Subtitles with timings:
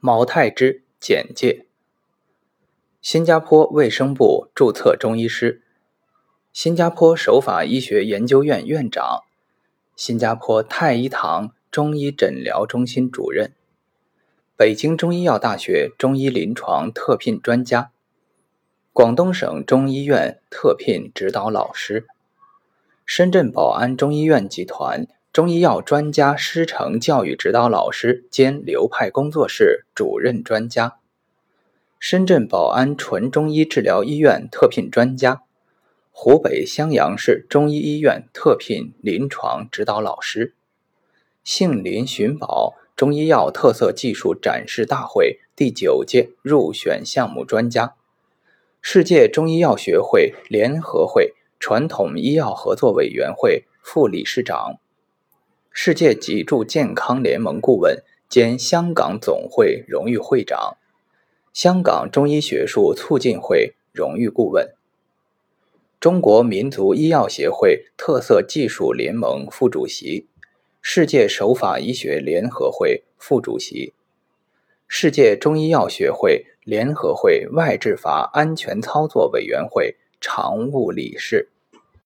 [0.00, 1.64] 毛太之简介：
[3.00, 5.62] 新加坡卫生部注册中医师，
[6.52, 9.22] 新加坡手法医学研究院院长，
[9.96, 13.52] 新加坡太医堂中医诊疗中心主任，
[14.54, 17.90] 北京中医药大学中医临床特聘专家，
[18.92, 22.06] 广东省中医院特聘指导老师，
[23.06, 25.06] 深圳宝安中医院集团。
[25.36, 30.96] 中医药专家师承教育指导老师兼流派工作室主任专家，
[31.98, 35.42] 深圳宝安纯中医治疗医院特聘专家，
[36.10, 40.54] 湖北襄阳市中医医院特聘临床指导老师，
[41.44, 47.94] 杏林寻宝中医药特色技术展示大会第九届入选项目专家，
[48.80, 54.78] 世界中医药学会联合会传统医药合作委员会副理事长。
[55.78, 60.78] 世界脊柱健康联盟顾问兼香港总会荣誉会长，
[61.52, 64.72] 香港中医学术促进会荣誉顾问，
[66.00, 70.26] 中国民族医药协会特色技术联盟副主席，
[70.80, 73.92] 世界手法医学联合会副主席，
[74.88, 81.50] 世界中医药学会联合会外治法安全操作委员会常务理事。